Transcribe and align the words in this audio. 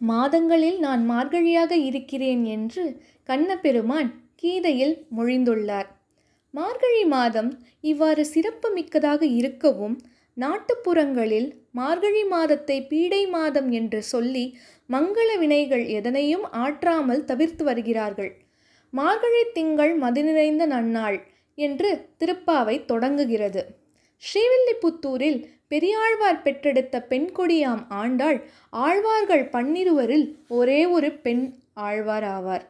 மாதங்களில் 0.00 0.78
நான் 0.78 1.02
மார்கழியாக 1.10 1.72
இருக்கிறேன் 1.88 2.44
என்று 2.44 2.84
கண்ணபெருமான் 3.28 4.10
கீதையில் 4.34 4.94
மொழிந்துள்ளார். 5.16 5.88
மார்கழி 6.54 7.04
மாதம் 7.04 7.50
இவ்வாறு 7.80 8.22
சிறப்பு 8.24 8.68
மிக்கதாக 8.70 9.22
இருக்கவும் 9.26 9.96
நாட்டுப்புறங்களில் 10.36 11.48
மார்கழி 11.70 12.22
மாதத்தை 12.24 12.76
பீடை 12.90 13.22
மாதம் 13.28 13.68
என்று 13.70 14.02
சொல்லி 14.02 14.44
மங்கள 14.90 15.28
வினைகள் 15.38 15.84
எதனையும் 15.98 16.46
ஆற்றாமல் 16.50 17.24
தவிர்த்து 17.24 17.64
வருகிறார்கள். 17.64 18.32
மார்கழி 18.92 19.42
திங்கள் 19.52 19.92
மதிநிறைந்த 19.98 20.66
நன்னாள் 20.66 21.18
என்று 21.58 21.90
திருப்பாவை 22.20 22.84
தொடங்குகிறது. 22.84 23.62
ஸ்ரீவில்லிபுத்தூரில் 24.22 25.38
பெரியாழ்வார் 25.68 26.42
பெற்றெடுத்த 26.42 27.06
பெண்கொடியாம் 27.08 27.82
ஆண்டாள் 27.88 28.38
ஆழ்வார்கள் 28.70 29.44
பன்னிருவரில் 29.48 30.26
ஒரே 30.48 30.86
ஒரு 30.86 31.10
பெண் 31.10 31.54
ஆழ்வார் 31.72 32.22
ஆவார். 32.22 32.64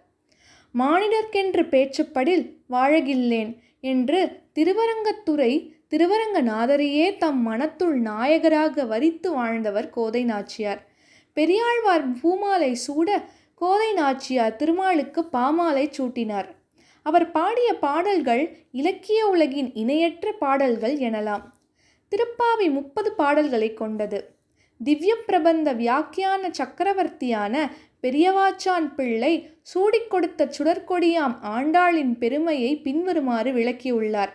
மானிடர்க்கென்று 0.78 1.62
பேச்சுப்படில் 1.68 2.44
வாழகில்லேன் 2.70 3.50
என்று 3.80 4.20
திருவரங்கத்துறை 4.54 5.52
திருவரங்கநாதரையே 5.90 7.18
தம் 7.18 7.40
மனத்துள் 7.48 7.96
நாயகராக 8.00 8.84
வரித்து 8.84 9.32
வாழ்ந்தவர் 9.32 9.90
கோதை 9.90 10.24
நாச்சியார். 10.24 10.80
பெரியாழ்வார் 11.32 12.06
பூமாலை 12.20 12.74
சூட 12.74 13.22
கோதை 13.54 13.92
நாச்சியார் 13.92 14.56
திருமாலுக்கு 14.56 15.22
பாமாலை 15.32 15.86
சூட்டினார். 15.98 16.48
அவர் 17.10 17.30
பாடிய 17.30 17.74
பாடல்கள் 17.74 18.42
இலக்கிய 18.72 19.20
உலகின் 19.26 19.70
இணையற்ற 19.74 20.32
பாடல்கள் 20.32 20.96
எனலாம். 20.96 21.44
திருப்பாவை 22.12 22.66
முப்பது 22.70 23.12
பாடல்களை 23.12 23.74
கொண்டது. 23.74 24.18
திவ்ய 24.84 25.16
பிரபந்த 25.26 25.74
வியாக்கியான 25.74 26.50
சக்கரவர்த்தியான 26.50 27.54
பெரியவாச்சான் 28.02 28.86
பிள்ளை 28.96 29.32
சூடிக் 29.62 30.10
கொடுத்த 30.10 30.48
சுடற்கொடியாம் 30.58 31.34
ஆண்டாளின் 31.56 32.12
பெருமையை 32.18 32.70
பின்வருமாறு 32.76 33.52
விளக்கியுள்ளார். 33.52 34.32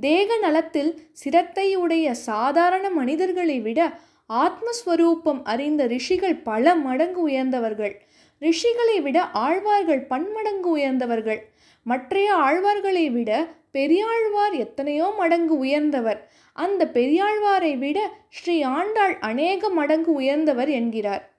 தேக 0.00 0.36
நலத்தில் 0.36 0.92
சிரத்தை 1.12 1.74
உடைய 1.74 2.14
சாதாரண 2.14 2.90
மனிதர்களை 2.90 3.60
விட 3.60 3.80
ஆத்மஸ்வரூபம் 4.28 5.40
அறிந்த 5.44 5.86
ரிஷிகள் 5.86 6.36
பல 6.50 6.74
மடங்கு 6.74 7.20
உயர்ந்தவர்கள். 7.20 7.94
ரிஷிகளை 8.40 9.02
விட 9.02 9.20
ஆழ்வார்கள் 9.46 10.02
பன்மடங்கு 10.12 10.68
உயர்ந்தவர்கள். 10.70 11.40
மற்றைய 11.82 12.34
ஆழ்வார்களை 12.34 13.10
விட 13.10 13.46
பெரியாழ்வார் 13.72 14.52
எத்தனையோ 14.52 15.14
மடங்கு 15.16 15.58
உயர்ந்தவர். 15.58 16.30
அந்த 16.52 16.90
பெரியாழ்வாரை 16.94 17.78
விட 17.78 18.10
ஸ்ரீ 18.30 18.62
ஆண்டாள் 18.62 19.18
அநேக 19.20 19.68
மடங்கு 19.68 20.12
உயர்ந்தவர் 20.12 20.70
என்கிறார். 20.70 21.30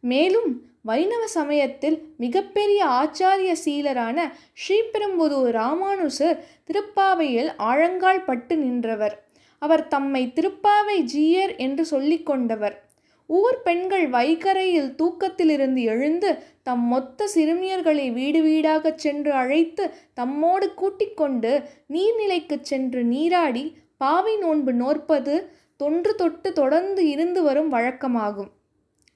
மேலும் 0.00 0.68
வைணவ 0.82 1.26
சமயத்தில் 1.26 2.14
மிகப்பெரிய 2.16 2.84
ஆச்சாரிய 2.84 3.54
சீலரான 3.64 4.32
ஸ்ரீபெரும்புதூர் 4.52 5.50
ராமானுசர் 5.50 6.44
திருப்பாவையில் 6.64 7.52
ஆழங்கால் 7.56 8.24
பட்டு 8.24 8.56
நின்றவர். 8.56 9.24
அவர் 9.58 9.88
தம்மை 9.88 10.32
திருப்பாவை 10.34 10.98
ஜீயர் 11.00 11.56
என்று 11.56 11.84
சொல்லிக் 11.84 12.26
கொண்டவர். 12.26 12.89
ஊர் 13.30 13.62
பெண்கள் 13.62 14.08
வைகரையில் 14.08 14.94
தூக்கத்திலிருந்து 14.94 15.82
எழுந்து 15.82 16.38
தம் 16.62 16.84
மொத்த 16.84 17.28
சிறுமியர்களை 17.34 18.12
வீடு 18.12 18.42
வீடாகச் 18.42 18.94
சென்று 18.94 19.32
அழைத்து 19.32 19.90
தம்மோடு 20.16 20.74
கூட்டிக் 20.74 21.16
கொண்டு 21.16 21.62
நீர்நிலைக்குச் 21.88 22.60
சென்று 22.60 23.02
நீராடி 23.04 23.76
பாவை 23.96 24.36
நோன்பு 24.36 24.72
நோற்பது 24.72 25.34
தொன்று 25.76 26.14
தொட்டு 26.14 26.52
தொடர்ந்து 26.52 27.08
இருந்து 27.08 27.42
வரும் 27.42 27.72
வழக்கமாகும். 27.72 28.50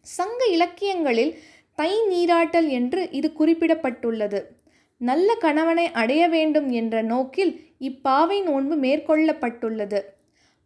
சங்க 0.00 0.44
இலக்கியங்களில் 0.46 1.32
தை 1.74 1.90
நீராட்டல் 2.10 2.68
என்று 2.68 3.08
இது 3.10 3.32
குறிப்பிடப்பட்டுள்ளது. 3.38 4.42
நல்ல 4.96 5.34
கணவனை 5.34 5.90
அடைய 5.92 6.28
வேண்டும் 6.28 6.70
என்ற 6.70 7.02
நோக்கில் 7.02 7.60
இப்பாவை 7.78 8.40
நோன்பு 8.40 8.76
மேற்கொள்ளப்பட்டுள்ளது. 8.76 10.00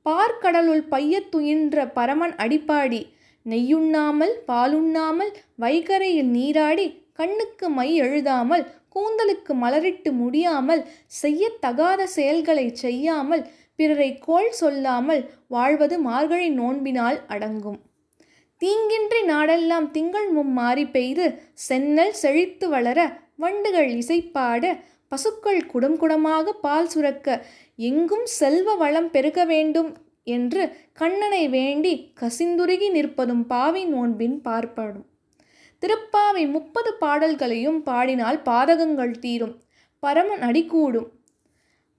பார்க்கடலுள் 0.04 0.84
பையத் 0.88 1.34
துயின்ற 1.36 1.92
பரமன் 1.92 2.34
அடிப்பாடி 2.34 3.00
நெய்யுண்ணாமல் 3.48 4.34
பாலுண்ணாமல் 4.48 5.32
வைகரையில் 5.56 6.30
நீராடி 6.30 6.86
கண்ணுக்கு 7.12 7.66
மை 7.68 7.88
எழுதாமல் 7.96 8.64
கூந்தலுக்கு 8.94 9.52
மலரிட்டு 9.54 10.10
முடியாமல் 10.12 10.82
செய்யத்தகாத 11.22 12.06
செயல்களை 12.08 12.66
செய்யாமல் 12.74 13.44
பிறரை 13.74 14.10
கோள் 14.18 14.52
சொல்லாமல் 14.52 15.22
வாழ்வது 15.48 15.96
மார்கழி 15.98 16.48
நோன்பினால் 16.50 17.18
அடங்கும். 17.26 17.78
தீங்கின்றி 18.62 19.20
நாடெல்லாம் 19.24 19.86
திங்கள் 19.90 20.28
மும்மாறி 20.32 20.84
பெய்து 20.90 21.26
சென்னல் 21.68 22.14
செழித்து 22.14 22.68
வளர 22.68 23.00
வண்டுகள் 23.36 23.90
இசைப்பாட 23.94 24.72
பசுக்கள் 25.08 25.60
குடம் 25.66 25.98
குடமாக 25.98 26.52
பால் 26.60 26.90
சுரக்க 26.94 27.28
எங்கும் 27.80 28.26
செல்வ 28.30 28.74
வளம் 28.74 29.10
பெருக 29.10 29.44
வேண்டும் 29.44 29.90
என்று 30.36 30.62
கண்ணனை 30.92 31.42
வேண்டி 31.48 31.92
கசிந்துருகி 32.20 32.88
நிற்பதும் 32.96 33.44
பாவி 33.52 33.82
நோன்பின் 33.92 34.36
பார்ப்படும். 34.40 35.06
திருப்பாவை 35.82 36.44
முப்பது 36.50 36.90
பாடல்களையும் 37.02 37.78
பாடினால் 37.82 38.38
பாதகங்கள் 38.48 39.14
தீரும் 39.18 39.54
பரமன் 40.02 40.42
அடிக்கூடும் 40.48 41.08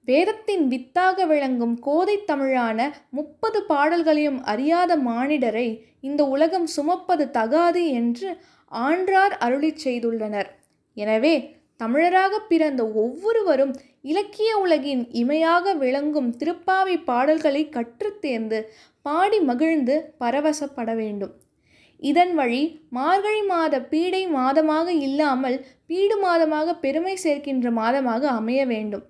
வேதத்தின் 0.07 0.63
வித்தாக 0.68 1.25
விளங்கும் 1.25 1.75
கோதை 1.79 2.16
தமிழான 2.29 2.79
முப்பது 3.18 3.59
பாடல்களையும் 3.72 4.39
அறியாத 4.44 4.91
மானிடரை 5.07 5.68
இந்த 6.01 6.22
உலகம் 6.35 6.68
சுமப்பது 6.75 7.25
தகாது 7.31 7.84
என்று 8.00 8.29
ஆன்றார் 8.72 9.35
அருளிச் 9.45 9.81
செய்துள்ளனர். 9.84 10.50
எனவே 10.97 11.35
தமிழராக 11.79 12.40
பிறந்த 12.47 12.81
ஒவ்வொருவரும் 12.94 13.73
இலக்கிய 14.01 14.51
உலகின் 14.57 15.03
இமையாக 15.13 15.73
விளங்கும் 15.75 16.29
திருப்பாவை 16.38 16.95
பாடல்களை 17.03 17.69
கற்றுத் 17.69 18.22
தேர்ந்து 18.22 18.59
பாடி 19.01 19.40
மகிழ்ந்து 19.40 19.95
பரவசப்பட 20.19 20.89
வேண்டும். 20.95 21.34
இதன் 22.00 22.34
வழி 22.35 22.63
மார்கழி 22.89 23.41
மாத 23.44 23.75
பீடை 23.81 24.23
மாதமாக 24.29 24.88
இல்லாமல் 25.00 25.57
பீடு 25.88 26.18
மாதமாக 26.25 26.75
பெருமை 26.79 27.16
சேர்க்கின்ற 27.23 27.69
மாதமாக 27.72 28.23
அமைய 28.29 28.62
வேண்டும். 28.66 29.06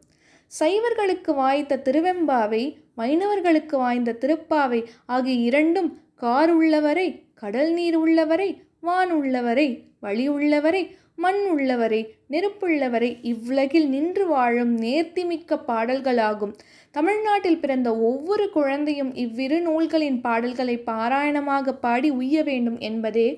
சைவர்களுக்கு 0.52 1.32
வாய்த்த 1.36 1.82
திருவெம்பாவை 1.88 2.64
வைணவர்களுக்கு 2.96 3.76
வாய்ந்த 3.78 4.18
திருப்பாவை 4.22 4.80
ஆகிய 5.06 5.36
இரண்டும் 5.50 5.90
கார் 6.16 6.52
உள்ளவரை 6.52 7.08
கடல் 7.34 7.72
நீர் 7.74 7.96
உள்ளவரை 7.96 8.50
வான் 8.80 9.12
உள்ளவரை 9.12 9.68
வழி 10.00 10.26
உள்ளவரை 10.30 10.82
மண் 11.24 11.40
உள்ளவரை 11.52 12.00
நெருப்புள்ளவரை 12.30 13.10
இவ்வுலகில் 13.32 13.88
நின்று 13.90 14.26
வாழும் 14.28 14.74
நேர்த்திமிக்க 14.82 15.58
பாடல்களாகும். 15.68 16.54
தமிழ்நாட்டில் 16.96 17.62
பிறந்த 17.64 17.90
ஒவ்வொரு 18.10 18.46
குழந்தையும் 18.50 19.12
இவ்விரு 19.16 19.58
நூல்களின் 19.62 20.20
பாடல்களை 20.22 20.76
பாராயணமாக 20.92 21.74
பாடி 21.86 22.10
உய்ய 22.10 22.44
வேண்டும் 22.44 22.80
என்பதே 22.90 23.30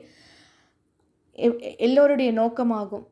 எல்லோருடைய 1.88 2.31
நோக்கமாகும். 2.31 3.06